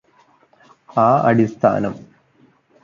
[0.97, 1.95] ആ അടിസ്ഥാനം